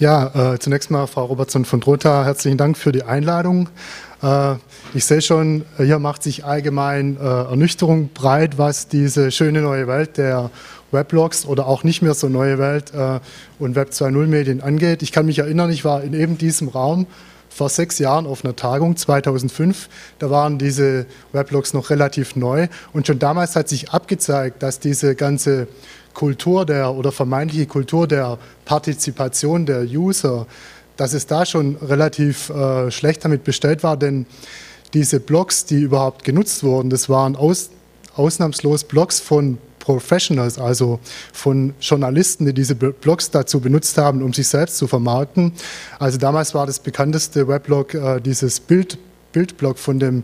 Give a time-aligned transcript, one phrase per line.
[0.00, 3.68] Ja, äh, zunächst mal Frau Robertson von Drota, herzlichen Dank für die Einladung.
[4.24, 4.54] Äh,
[4.92, 10.18] ich sehe schon, hier macht sich allgemein äh, Ernüchterung breit, was diese schöne neue Welt
[10.18, 10.50] der
[10.90, 13.20] Weblogs oder auch nicht mehr so neue Welt äh,
[13.60, 15.00] und Web 2.0 Medien angeht.
[15.04, 17.06] Ich kann mich erinnern, ich war in eben diesem Raum
[17.48, 19.88] vor sechs Jahren auf einer Tagung, 2005.
[20.18, 25.14] Da waren diese Weblogs noch relativ neu und schon damals hat sich abgezeigt, dass diese
[25.14, 25.68] ganze
[26.14, 30.46] Kultur der oder vermeintliche Kultur der Partizipation der User,
[30.96, 34.26] dass es da schon relativ äh, schlecht damit bestellt war, denn
[34.94, 37.70] diese Blogs, die überhaupt genutzt wurden, das waren aus,
[38.14, 40.98] ausnahmslos Blogs von Professionals, also
[41.32, 45.52] von Journalisten, die diese Blogs dazu benutzt haben, um sich selbst zu vermarkten.
[45.98, 48.96] Also damals war das bekannteste Weblog äh, dieses Bild,
[49.32, 50.22] Bildblog von dem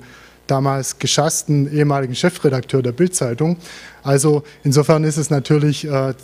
[0.50, 3.56] damals geschassten ehemaligen Chefredakteur der Bildzeitung.
[4.02, 6.14] Also insofern ist es natürlich, äh,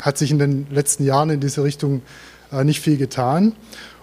[0.00, 2.02] hat sich in den letzten Jahren in diese Richtung
[2.52, 3.52] äh, nicht viel getan.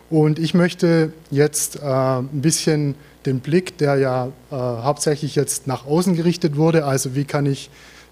[0.09, 5.85] Und ich möchte jetzt äh, ein bisschen den Blick, der ja äh, hauptsächlich jetzt nach
[5.85, 7.69] außen gerichtet wurde, also wie kann ich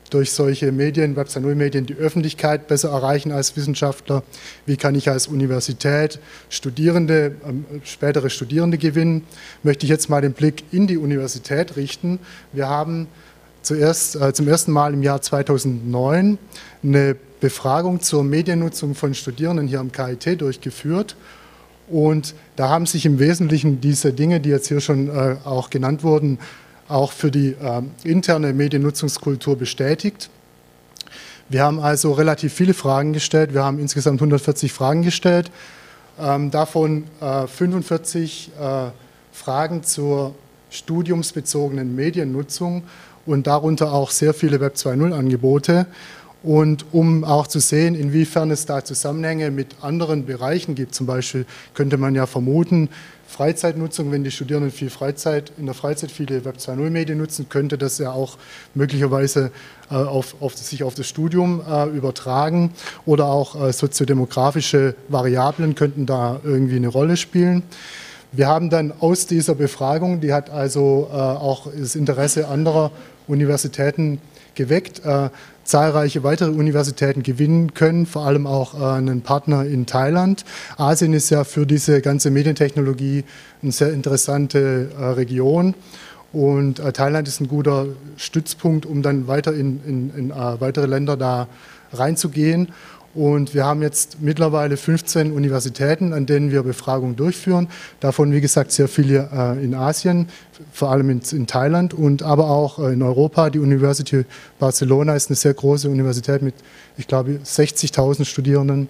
[0.09, 4.23] durch solche Medien, Web 2.0 Medien, die Öffentlichkeit besser erreichen als Wissenschaftler?
[4.66, 6.19] Wie kann ich als Universität
[6.50, 9.23] Studierende, äh, spätere Studierende gewinnen?
[9.63, 12.19] Möchte ich jetzt mal den Blick in die Universität richten.
[12.53, 13.08] Wir haben
[13.61, 16.38] zuerst, äh, zum ersten Mal im Jahr 2009
[16.83, 21.16] eine Befragung zur Mediennutzung von Studierenden hier am KIT durchgeführt.
[21.89, 26.03] Und da haben sich im Wesentlichen diese Dinge, die jetzt hier schon äh, auch genannt
[26.03, 26.39] wurden,
[26.88, 30.30] auch für die äh, interne Mediennutzungskultur bestätigt.
[31.50, 33.54] Wir haben also relativ viele Fragen gestellt.
[33.54, 35.50] Wir haben insgesamt 140 Fragen gestellt,
[36.20, 38.90] ähm, davon äh, 45 äh,
[39.32, 40.36] Fragen zur
[40.70, 42.84] studiumsbezogenen Mediennutzung
[43.26, 45.86] und darunter auch sehr viele Web 2.0 Angebote.
[46.44, 51.46] Und um auch zu sehen, inwiefern es da Zusammenhänge mit anderen Bereichen gibt, zum Beispiel
[51.74, 52.90] könnte man ja vermuten,
[53.28, 57.78] Freizeitnutzung, wenn die Studierenden viel Freizeit, in der Freizeit viele Web 2.0 Medien nutzen, könnte
[57.78, 58.38] das ja auch
[58.74, 59.52] möglicherweise
[59.91, 62.72] äh, auf, auf, sich auf das Studium äh, übertragen
[63.06, 67.63] oder auch äh, soziodemografische Variablen könnten da irgendwie eine Rolle spielen.
[68.31, 72.91] Wir haben dann aus dieser Befragung, die hat also äh, auch das Interesse anderer
[73.28, 74.22] Universitäten
[74.56, 75.29] geweckt, äh,
[75.67, 80.45] zahlreiche weitere Universitäten gewinnen können, vor allem auch äh, einen Partner in Thailand.
[80.78, 83.25] Asien ist ja für diese ganze Medientechnologie
[83.61, 85.75] eine sehr interessante äh, Region.
[86.31, 91.17] Und äh, Thailand ist ein guter Stützpunkt, um dann weiter in, in, in weitere Länder
[91.17, 91.47] da
[91.94, 92.69] reinzugehen.
[93.17, 97.67] Und wir haben jetzt mittlerweile 15 Universitäten, an denen wir Befragungen durchführen.
[98.00, 100.29] Davon, wie gesagt, sehr viele äh, in Asien,
[100.72, 103.50] vor allem in, Thailand und aber auch äh, in Europa.
[103.50, 104.23] Die University
[104.59, 106.53] Barcelona ist eine sehr große Universität mit,
[106.95, 108.88] ich glaube, 60.000 Studierenden.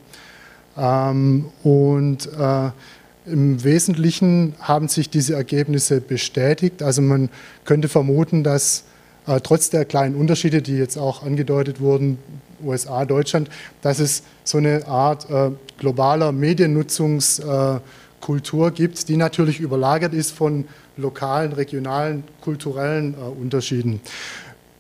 [0.78, 2.72] Ähm, und äh,
[3.32, 6.84] im Wesentlichen haben sich diese Ergebnisse bestätigt.
[6.84, 7.30] Also man
[7.64, 8.84] könnte vermuten, dass
[9.28, 12.18] äh, trotz der kleinen Unterschiede, die jetzt auch angedeutet wurden,
[12.64, 13.50] USA, Deutschland,
[13.82, 20.66] dass es so eine Art äh, globaler Mediennutzungskultur äh, gibt, die natürlich überlagert ist von
[20.96, 24.02] lokalen, regionalen, kulturellen äh, Unterschieden.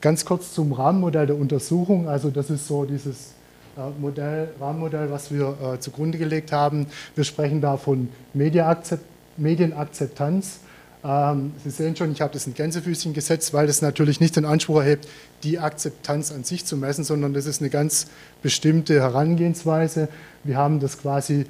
[0.01, 2.07] Ganz kurz zum Rahmenmodell der Untersuchung.
[2.07, 3.33] Also das ist so dieses
[3.77, 6.87] äh, Modell, Rahmenmodell, was wir äh, zugrunde gelegt haben.
[7.15, 10.59] Wir sprechen da von Medienakzeptanz
[11.03, 14.45] ähm, Sie sehen schon, ich habe das in Gänsefüßchen gesetzt, weil das natürlich nicht den
[14.45, 15.07] Anspruch erhebt,
[15.43, 18.07] die Akzeptanz an sich zu messen, sondern das ist eine ganz
[18.41, 20.09] bestimmte Herangehensweise.
[20.43, 21.45] Wir haben das quasi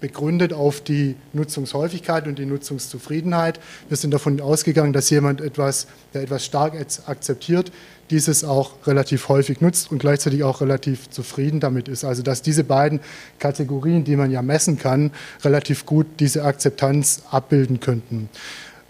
[0.00, 3.58] begründet auf die Nutzungshäufigkeit und die Nutzungszufriedenheit.
[3.88, 6.74] Wir sind davon ausgegangen, dass jemand etwas, der etwas stark
[7.06, 7.72] akzeptiert,
[8.10, 12.04] dieses auch relativ häufig nutzt und gleichzeitig auch relativ zufrieden damit ist.
[12.04, 13.00] Also dass diese beiden
[13.38, 15.10] Kategorien, die man ja messen kann,
[15.42, 18.28] relativ gut diese Akzeptanz abbilden könnten.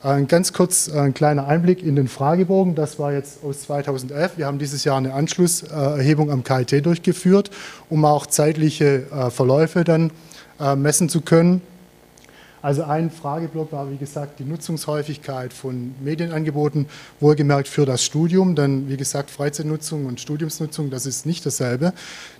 [0.04, 2.74] Ein ganz kurz ein kleiner Einblick in den Fragebogen.
[2.74, 4.36] Das war jetzt aus 2011.
[4.36, 7.50] Wir haben dieses Jahr eine Anschlusserhebung am KIT durchgeführt,
[7.88, 10.10] um auch zeitliche äh, Verläufe dann
[10.60, 11.62] äh, messen zu können.
[12.60, 16.84] Also ein Frageblock war, wie gesagt, die Nutzungshäufigkeit von Medienangeboten,
[17.20, 18.56] wohlgemerkt für das Studium.
[18.56, 21.94] Denn, wie gesagt, Freizeitnutzung und Studiumsnutzung, das ist nicht dasselbe.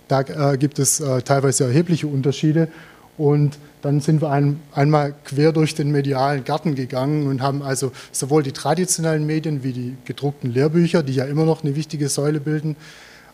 [0.07, 2.67] Da äh, gibt es teilweise erhebliche Unterschiede.
[3.17, 7.91] Und dann sind wir ein, einmal quer durch den medialen Garten gegangen und haben also
[8.11, 12.39] sowohl die traditionellen Medien wie die gedruckten Lehrbücher, die ja immer noch eine wichtige Säule
[12.39, 12.75] bilden,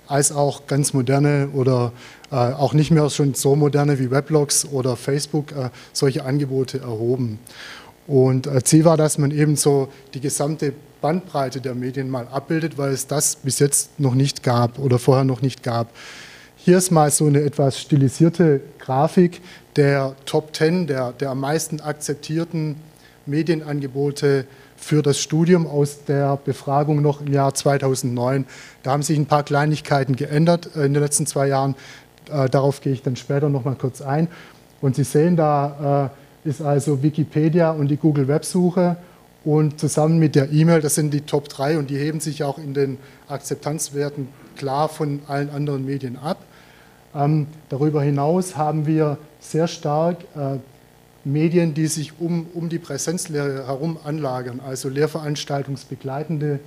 [0.08, 1.94] als auch ganz moderne oder
[2.32, 7.40] äh, auch nicht mehr schon so moderne wie Weblogs oder Facebook äh, solche Angebote erhoben.
[8.08, 12.78] Und äh, Ziel war, dass man eben so die gesamte Bandbreite der Medien mal abbildet,
[12.78, 15.88] weil es das bis jetzt noch nicht gab oder vorher noch nicht gab.
[16.64, 19.42] Hier ist mal so eine etwas stilisierte Grafik
[19.78, 22.76] der Top 10, der, der am meisten akzeptierten
[23.26, 24.46] Medienangebote
[24.78, 28.46] für das Studium aus der Befragung noch im Jahr 2009.
[28.84, 31.76] Da haben sich ein paar Kleinigkeiten geändert in den letzten zwei Jahren.
[32.32, 34.28] Äh, darauf gehe ich dann später noch mal kurz ein.
[34.82, 36.12] Und Sie sehen, da
[36.46, 38.98] äh, ist also Wikipedia und die Google Websuche
[39.44, 42.60] und zusammen mit der E-Mail, das sind die Top 3 und die heben sich auch
[42.60, 44.28] in den Akzeptanzwerten
[44.62, 46.38] klar von allen anderen Medien ab.
[47.16, 50.60] Ähm, darüber hinaus haben wir sehr stark äh,
[51.24, 56.60] Medien, die sich um, um die Präsenzlehre herum anlagern, also lehrveranstaltungsbegleitende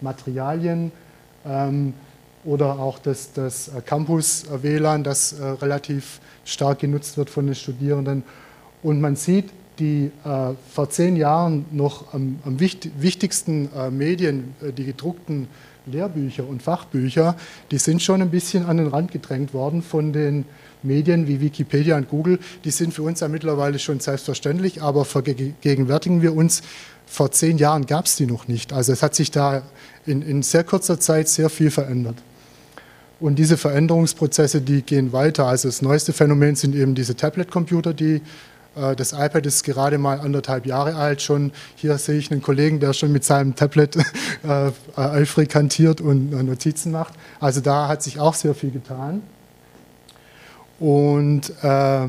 [0.00, 0.90] Materialien
[1.44, 1.92] ähm,
[2.46, 8.22] oder auch das, das Campus-WLAN, das äh, relativ stark genutzt wird von den Studierenden.
[8.82, 14.54] Und man sieht, die äh, vor zehn Jahren noch am, am wichtig, wichtigsten äh, Medien,
[14.62, 15.48] äh, die gedruckten
[15.86, 17.36] Lehrbücher und Fachbücher,
[17.70, 20.46] die sind schon ein bisschen an den Rand gedrängt worden von den
[20.82, 22.38] Medien wie Wikipedia und Google.
[22.64, 26.62] Die sind für uns ja mittlerweile schon selbstverständlich, aber vergegenwärtigen wir uns,
[27.06, 28.72] vor zehn Jahren gab es die noch nicht.
[28.72, 29.62] Also es hat sich da
[30.06, 32.16] in, in sehr kurzer Zeit sehr viel verändert.
[33.20, 35.46] Und diese Veränderungsprozesse, die gehen weiter.
[35.46, 38.20] Also das neueste Phänomen sind eben diese Tablet-Computer, die
[38.74, 41.52] das iPad ist gerade mal anderthalb Jahre alt schon.
[41.76, 43.96] Hier sehe ich einen Kollegen, der schon mit seinem Tablet
[44.42, 47.14] äh, eifrig hantiert und äh, Notizen macht.
[47.40, 49.22] Also da hat sich auch sehr viel getan.
[50.80, 52.08] Und äh,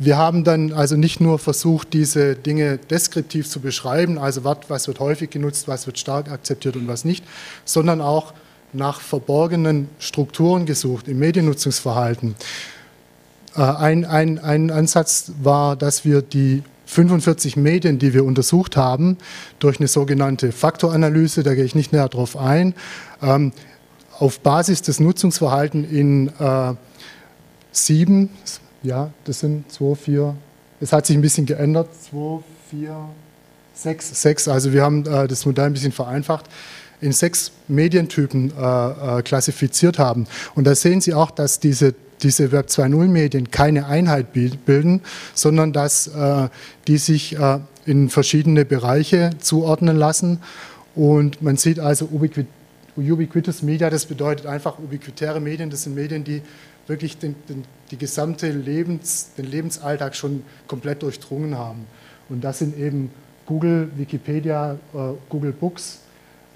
[0.00, 5.00] wir haben dann also nicht nur versucht, diese Dinge deskriptiv zu beschreiben, also was wird
[5.00, 7.24] häufig genutzt, was wird stark akzeptiert und was nicht,
[7.64, 8.32] sondern auch
[8.72, 12.36] nach verborgenen Strukturen gesucht im Mediennutzungsverhalten.
[13.58, 19.18] Äh, ein, ein, ein Ansatz war, dass wir die 45 Medien, die wir untersucht haben,
[19.58, 22.74] durch eine sogenannte Faktoranalyse, da gehe ich nicht näher drauf ein,
[23.20, 23.52] ähm,
[24.18, 26.74] auf Basis des Nutzungsverhaltens in äh,
[27.72, 28.30] sieben,
[28.82, 30.34] ja, das sind zwei, vier,
[30.80, 32.40] es hat sich ein bisschen geändert, zwei,
[32.70, 32.96] vier,
[33.74, 36.46] sechs, sechs, also wir haben äh, das Modell ein bisschen vereinfacht,
[37.00, 38.52] in sechs Medientypen
[39.22, 40.26] klassifiziert haben.
[40.56, 45.02] Und da sehen Sie auch, dass diese diese Web 2.0 Medien keine Einheit bilden,
[45.34, 46.48] sondern dass äh,
[46.86, 50.40] die sich äh, in verschiedene Bereiche zuordnen lassen.
[50.94, 52.46] Und man sieht also Ubiquit
[52.96, 56.42] Ubiquitous Media, das bedeutet einfach ubiquitäre Medien, das sind Medien, die
[56.88, 61.86] wirklich den, den, die gesamte Lebens, den Lebensalltag schon komplett durchdrungen haben.
[62.28, 63.12] Und das sind eben
[63.46, 64.98] Google, Wikipedia, äh,
[65.28, 66.00] Google Books,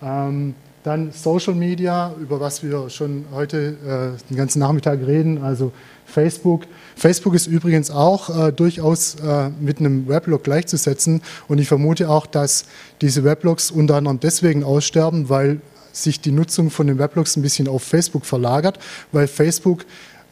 [0.03, 5.73] ähm, dann Social Media, über was wir schon heute äh, den ganzen Nachmittag reden, also
[6.07, 6.65] Facebook.
[6.97, 12.27] Facebook ist übrigens auch äh, durchaus äh, mit einem Weblog gleichzusetzen und ich vermute auch,
[12.27, 12.65] dass
[13.01, 15.61] diese Weblogs unter anderem deswegen aussterben, weil
[15.93, 18.79] sich die Nutzung von den Weblogs ein bisschen auf Facebook verlagert,
[19.13, 19.85] weil Facebook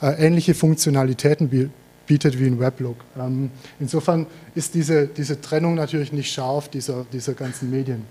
[0.02, 1.70] äh, ähnliche Funktionalitäten
[2.06, 2.96] bietet wie ein Weblog.
[3.16, 4.26] Ähm, insofern
[4.56, 8.04] ist diese, diese Trennung natürlich nicht scharf dieser, dieser ganzen Medien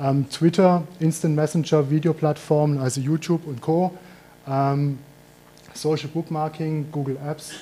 [0.00, 3.92] ähm, Twitter, Instant Messenger, Videoplattformen, also YouTube und Co.,
[4.48, 4.98] ähm,
[5.74, 7.52] Social Bookmarking, Google Apps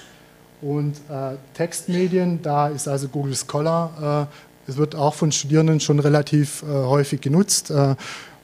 [0.63, 4.29] und äh, Textmedien, da ist also Google Scholar,
[4.67, 7.95] äh, es wird auch von Studierenden schon relativ äh, häufig genutzt, äh,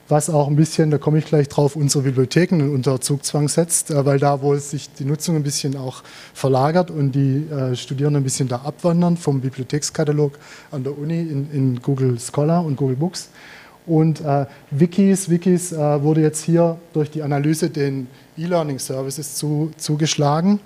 [0.07, 4.05] was auch ein bisschen, da komme ich gleich drauf, unsere Bibliotheken unter Zugzwang setzt, äh,
[4.05, 8.23] weil da wohl sich die Nutzung ein bisschen auch verlagert und die äh, Studierenden ein
[8.23, 10.37] bisschen da abwandern vom Bibliothekskatalog
[10.71, 13.29] an der Uni in, in Google Scholar und Google Books.
[13.85, 19.71] Und äh, Wikis, Wikis äh, wurde jetzt hier durch die Analyse den E-Learning Services zu,
[19.77, 20.59] zugeschlagen.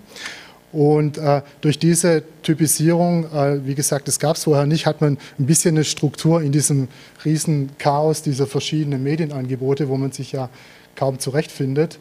[0.72, 5.18] Und äh, durch diese Typisierung, äh, wie gesagt, das gab es vorher nicht, hat man
[5.40, 6.88] ein bisschen eine Struktur in diesem
[7.26, 10.50] riesen Chaos dieser verschiedenen Medienangebote, wo man sich ja
[10.96, 11.98] kaum zurechtfindet.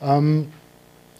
[0.00, 0.46] Ähm,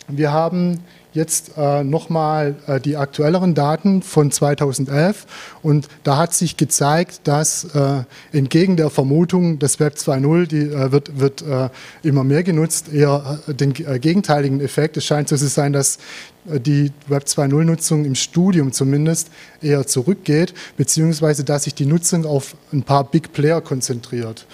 [0.09, 0.81] wir haben
[1.13, 5.27] jetzt äh, nochmal äh, die aktuelleren Daten von 2011
[5.63, 10.93] und da hat sich gezeigt, dass äh, entgegen der Vermutung, das Web 2.0 die, äh,
[10.93, 11.69] wird, wird äh,
[12.03, 14.97] immer mehr genutzt, eher äh, den gegenteiligen Effekt.
[14.97, 15.99] Es scheint so zu sein, dass
[16.45, 22.83] die Web 2.0-Nutzung im Studium zumindest eher zurückgeht, beziehungsweise dass sich die Nutzung auf ein
[22.83, 24.47] paar Big Player konzentriert.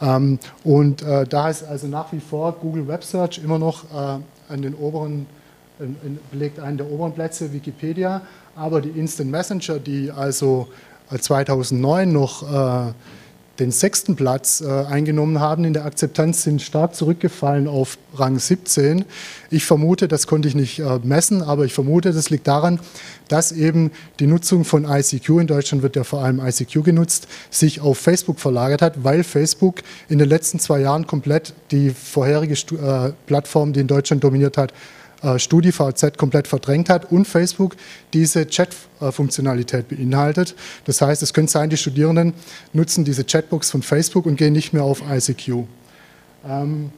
[0.00, 4.74] Ähm, und da ist also nach wie vor Google Web Search immer noch an den
[4.74, 5.26] oberen
[6.30, 8.22] belegt einen der oberen Plätze, Wikipedia,
[8.56, 10.68] aber die Instant Messenger, die also
[11.16, 12.92] 2009 äh, noch äh,
[13.60, 19.04] den sechsten Platz äh, eingenommen haben in der Akzeptanz, sind stark zurückgefallen auf Rang 17.
[19.50, 22.78] Ich vermute, das konnte ich nicht messen, aber ich vermute, das liegt daran,
[23.26, 27.80] dass eben die Nutzung von ICQ, in Deutschland wird ja vor allem ICQ genutzt, sich
[27.80, 32.54] auf Facebook verlagert hat, weil Facebook in den letzten zwei Jahren komplett die vorherige
[33.26, 34.72] Plattform, die in Deutschland dominiert hat,
[35.36, 37.76] StudiVZ komplett verdrängt hat und Facebook
[38.12, 40.54] diese Chat-Funktionalität beinhaltet.
[40.84, 42.34] Das heißt, es könnte sein, die Studierenden
[42.72, 45.64] nutzen diese Chatbox von Facebook und gehen nicht mehr auf ICQ.
[46.48, 46.90] Ähm,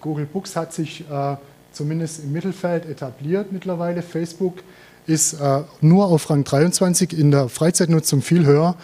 [0.00, 1.36] Google Books hat sich äh,
[1.72, 4.02] zumindest im Mittelfeld etabliert mittlerweile.
[4.02, 4.58] Facebook
[5.06, 8.76] ist äh, nur auf Rang 23 in der Freizeitnutzung viel höher.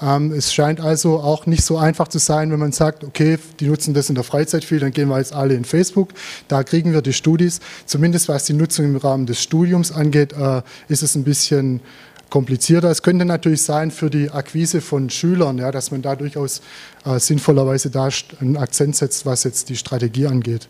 [0.00, 3.66] Ähm, es scheint also auch nicht so einfach zu sein, wenn man sagt, okay, die
[3.66, 6.10] nutzen das in der Freizeit viel, dann gehen wir jetzt alle in Facebook.
[6.48, 7.60] Da kriegen wir die Studis.
[7.86, 11.80] Zumindest was die Nutzung im Rahmen des Studiums angeht, äh, ist es ein bisschen
[12.28, 12.90] komplizierter.
[12.90, 16.60] Es könnte natürlich sein für die Akquise von Schülern, ja, dass man da durchaus
[17.04, 18.08] äh, sinnvollerweise da
[18.40, 20.68] einen Akzent setzt, was jetzt die Strategie angeht.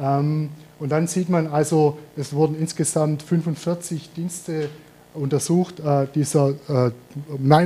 [0.00, 4.68] Ähm, und dann sieht man also, es wurden insgesamt 45 Dienste
[5.14, 5.80] untersucht.
[5.80, 6.90] Äh, dieser äh,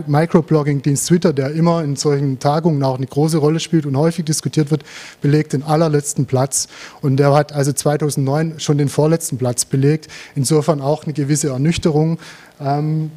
[0.07, 4.71] Microblogging-Dienst Twitter, der immer in solchen Tagungen auch eine große Rolle spielt und häufig diskutiert
[4.71, 4.85] wird,
[5.21, 6.69] belegt den allerletzten Platz.
[7.01, 10.09] Und der hat also 2009 schon den vorletzten Platz belegt.
[10.35, 12.19] Insofern auch eine gewisse Ernüchterung.
[12.61, 13.11] Ähm,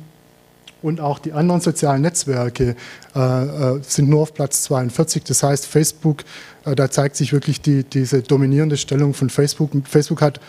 [0.82, 2.76] und auch die anderen sozialen Netzwerke
[3.16, 5.24] äh, äh sind nur auf Platz 42.
[5.24, 6.24] Das heißt, Facebook,
[6.64, 9.72] äh, da zeigt sich wirklich die, diese dominierende Stellung von Facebook.
[9.86, 10.40] Facebook hat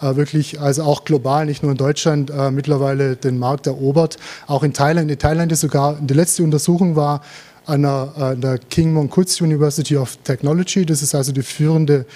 [0.00, 4.16] wirklich, also auch global, nicht nur in Deutschland, äh, mittlerweile den Markt erobert.
[4.46, 5.10] Auch in Thailand.
[5.10, 7.22] In Thailand ist sogar, die letzte Untersuchung war
[7.66, 10.86] an der, äh, an der King Mongkut's University of Technology.
[10.86, 12.06] Das ist also die führende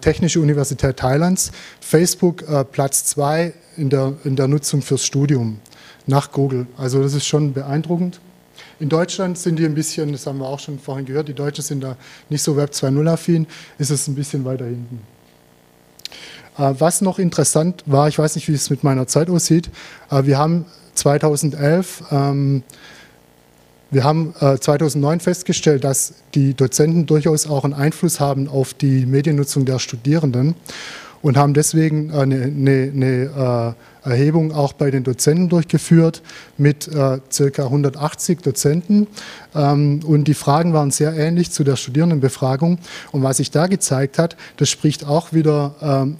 [0.00, 1.50] Technische Universität Thailands.
[1.80, 5.58] Facebook Platz zwei in der, in der Nutzung fürs Studium
[6.06, 6.68] nach Google.
[6.76, 8.20] Also das ist schon beeindruckend.
[8.78, 11.64] In Deutschland sind die ein bisschen, das haben wir auch schon vorhin gehört, die Deutschen
[11.64, 11.96] sind da
[12.28, 13.46] nicht so Web 2.0 affin,
[13.78, 15.00] ist es ein bisschen weiter hinten.
[16.58, 19.70] Äh, was noch interessant war, ich weiß nicht, wie es mit meiner Zeit aussieht,
[20.10, 22.62] äh, wir haben 2011, ähm,
[23.90, 29.06] wir haben 2009 äh, festgestellt, dass die Dozenten durchaus auch einen Einfluss haben auf die
[29.06, 30.56] Mediennutzung der Studierenden
[31.22, 33.74] und haben deswegen eine, eine, eine
[34.06, 36.22] Erhebung auch bei den Dozenten durchgeführt
[36.56, 39.06] mit äh, circa 180 Dozenten.
[39.54, 42.78] Ähm, und die Fragen waren sehr ähnlich zu der Studierendenbefragung.
[43.12, 46.16] Und was sich da gezeigt hat, das spricht auch wieder ähm,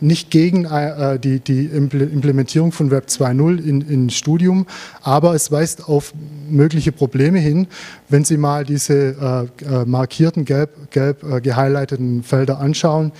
[0.00, 4.66] nicht gegen äh, die, die, Implementierung von Web 2.0 in, in Studium,
[5.02, 6.12] aber es weist auf
[6.48, 7.66] mögliche Probleme hin,
[8.08, 13.12] wenn Sie mal diese äh, äh markierten, gelb, gelb äh, gehighlighteten Felder anschauen.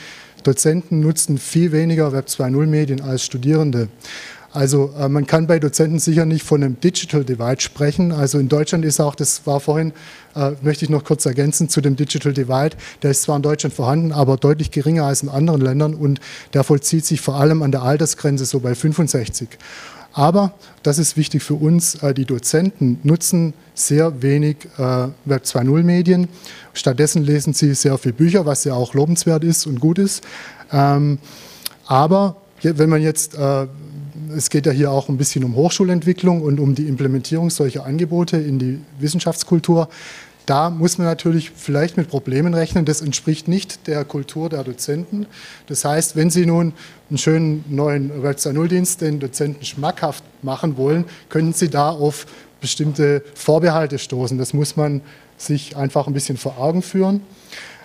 [0.46, 3.88] Dozenten nutzen viel weniger Web 2.0 Medien als Studierende.
[4.52, 8.10] Also äh, man kann bei Dozenten sicher nicht von einem Digital Divide sprechen.
[8.10, 9.92] Also in Deutschland ist auch, das war vorhin,
[10.34, 13.74] äh, möchte ich noch kurz ergänzen zu dem Digital Divide, der ist zwar in Deutschland
[13.74, 16.20] vorhanden, aber deutlich geringer als in anderen Ländern und
[16.54, 19.48] der vollzieht sich vor allem an der Altersgrenze so bei 65.
[20.16, 25.82] Aber, das ist wichtig für uns, äh, die Dozenten nutzen sehr wenig äh, Web 2.0
[25.82, 26.28] Medien.
[26.72, 30.24] Stattdessen lesen sie sehr viele Bücher, was ja auch lobenswert ist und gut ist.
[30.72, 31.18] Ähm,
[31.84, 33.66] aber wenn man jetzt, äh,
[34.34, 38.38] es geht ja hier auch ein bisschen um Hochschulentwicklung und um die Implementierung solcher Angebote
[38.38, 39.90] in die Wissenschaftskultur.
[40.46, 42.84] Da muss man natürlich vielleicht mit Problemen rechnen.
[42.84, 45.26] Das entspricht nicht der Kultur der Dozenten.
[45.66, 46.72] Das heißt, wenn Sie nun
[47.10, 52.26] einen schönen neuen Web 2.0-Dienst den Dozenten schmackhaft machen wollen, können Sie da auf
[52.60, 54.38] bestimmte Vorbehalte stoßen.
[54.38, 55.00] Das muss man
[55.36, 57.22] sich einfach ein bisschen vor Augen führen.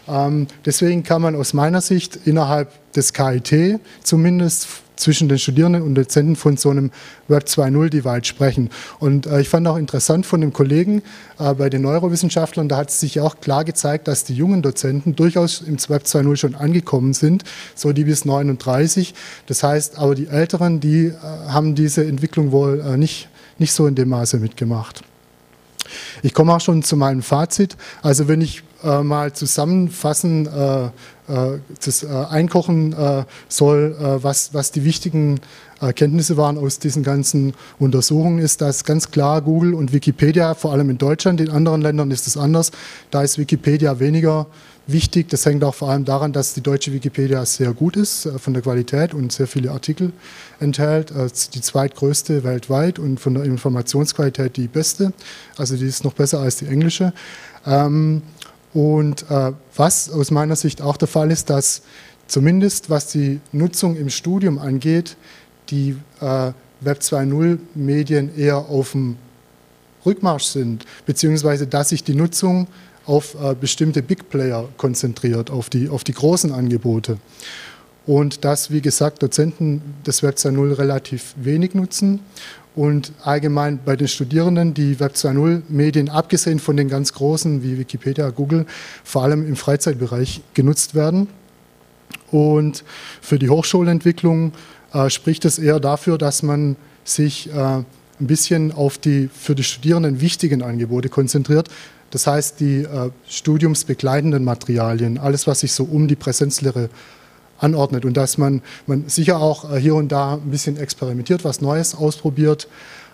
[0.08, 5.96] Ähm, deswegen kann man aus meiner Sicht innerhalb des KIT zumindest zwischen den Studierenden und
[5.96, 6.92] Dozenten von so einem
[7.28, 8.70] Web 2.0 Divide sprechen.
[9.00, 11.02] Und äh, ich fand auch interessant von dem Kollegen
[11.40, 15.62] äh, bei den Neurowissenschaftlern, da hat sich auch klar gezeigt, dass die jungen Dozenten durchaus
[15.62, 17.44] im Web 2.0 schon angekommen sind,
[17.76, 19.14] so die bis 39.
[19.48, 21.14] Das heißt, aber die Älteren, die äh,
[21.48, 25.04] haben diese Entwicklung wohl äh, nicht, nicht so in dem Maße mitgemacht.
[26.22, 27.78] Ich komme auch schon zu meinem Fazit.
[28.02, 34.54] Also wenn ich äh, mal zusammenfassen, äh, äh, das, äh, einkochen äh, soll, äh, was,
[34.54, 35.40] was die wichtigen
[35.80, 40.90] Erkenntnisse waren aus diesen ganzen Untersuchungen, ist, dass ganz klar Google und Wikipedia, vor allem
[40.90, 42.72] in Deutschland, in anderen Ländern ist es anders,
[43.10, 44.48] da ist Wikipedia weniger
[44.88, 45.30] wichtig.
[45.30, 48.64] Das hängt auch vor allem daran, dass die deutsche Wikipedia sehr gut ist von der
[48.64, 50.12] Qualität und sehr viele Artikel
[50.60, 51.14] enthält.
[51.54, 55.14] Die zweitgrößte weltweit und von der Informationsqualität die beste.
[55.58, 57.14] Also die ist noch besser als die englische.
[57.66, 58.22] Ähm,
[58.74, 61.82] und äh, was aus meiner Sicht auch der Fall ist, dass
[62.28, 65.18] zumindest was die Nutzung im Studium angeht,
[65.70, 69.18] die äh, Web 2.0 Medien eher auf dem
[70.06, 72.68] Rückmarsch sind, beziehungsweise dass sich die Nutzung
[73.06, 77.18] auf äh, bestimmte Big Player konzentriert, auf die, auf die großen Angebote.
[78.06, 82.20] Und dass, wie gesagt, Dozenten das Web 2.0 relativ wenig nutzen
[82.76, 87.78] und allgemein bei den Studierenden die Web 2.0 Medien, abgesehen von den ganz großen wie
[87.78, 88.66] Wikipedia, Google,
[89.04, 91.28] vor allem im Freizeitbereich genutzt werden.
[92.32, 92.84] Und
[93.22, 94.54] für die Hochschulentwicklung
[94.94, 97.86] äh, spricht es eher dafür, dass man sich äh, ein
[98.20, 101.70] bisschen auf die für die Studierenden wichtigen Angebote konzentriert.
[102.12, 106.90] Das heißt, die äh, studiumsbegleitenden Materialien, alles, was sich so um die Präsenzlehre
[107.60, 108.06] anordnet.
[108.06, 111.96] Und dass man, man sicher auch äh, hier und da ein bisschen experimentiert, was Neues
[111.96, 112.68] ausprobiert,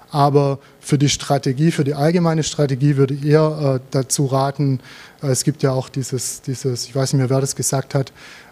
[0.10, 4.80] aber für die Strategie, für die allgemeine Strategie würde ich eher äh, dazu raten,
[5.22, 8.12] äh, es gibt ja auch dieses, dieses, ich weiß nicht mehr, wer das gesagt hat,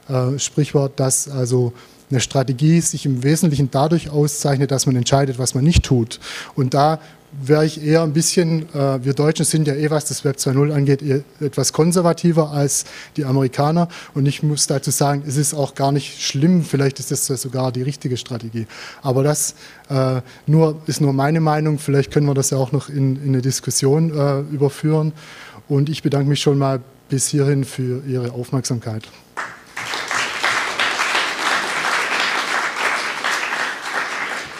[0.10, 1.74] äh, Sprichwort, dass also
[2.10, 6.20] eine Strategie sich im Wesentlichen dadurch auszeichnet, dass man entscheidet, was man nicht tut.
[6.56, 7.00] Und da
[7.42, 10.72] wäre ich eher ein bisschen, äh, wir Deutschen sind ja eh, was das Web 2.0
[10.72, 11.02] angeht,
[11.40, 12.86] etwas konservativer als
[13.18, 13.88] die Amerikaner.
[14.14, 17.72] Und ich muss dazu sagen, es ist auch gar nicht schlimm, vielleicht ist das sogar
[17.72, 18.68] die richtige Strategie.
[19.02, 19.56] Aber das
[19.90, 23.30] äh, nur, ist nur meine Meinung, vielleicht können wir das ja auch noch in, in
[23.30, 25.14] eine Diskussion äh, überführen.
[25.68, 29.04] Und ich bedanke mich schon mal bis hierhin für Ihre Aufmerksamkeit.